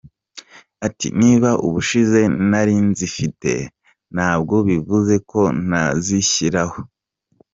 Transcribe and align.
Ati 0.87 1.07
“Niba 1.19 1.49
ubushize 1.67 2.21
ntari 2.47 2.75
nzifite 2.89 3.51
ntabwo 4.15 4.55
bivuze 4.67 5.13
ko 5.29 5.41
ntazishyiraho. 5.67 6.79